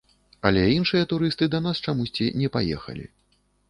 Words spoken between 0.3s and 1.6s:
Але іншыя турысты